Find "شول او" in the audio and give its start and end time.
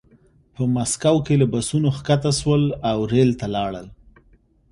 2.39-2.97